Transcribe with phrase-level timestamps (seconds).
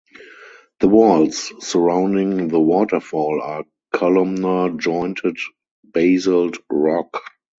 [0.79, 5.37] The walls surrounding the waterfall are columnar jointed
[5.93, 7.21] basalt rock.